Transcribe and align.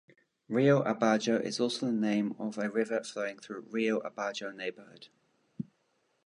Rio 0.49 0.81
Abajo 0.81 1.35
is 1.37 1.59
also 1.59 1.85
the 1.85 1.91
name 1.91 2.35
of 2.39 2.57
a 2.57 2.71
river 2.71 3.03
flowing 3.03 3.37
through 3.37 3.67
Rio 3.69 3.99
Abajo 3.99 4.49
neighborhood. 4.51 5.09